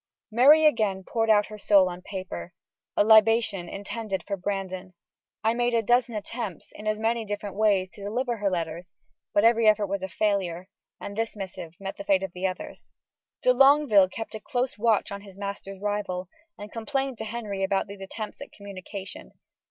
[0.31, 2.53] Mary again poured out her soul on paper
[2.97, 4.95] a libation intended for Brandon.
[5.43, 8.93] I made a dozen attempts, in as many different ways, to deliver her letters,
[9.31, 10.69] but every effort was a failure,
[10.99, 12.91] and this missive met the fate of the others.
[13.43, 16.27] De Longueville kept close watch on his master's rival,
[16.57, 19.33] and complained to Henry about these attempts at communication.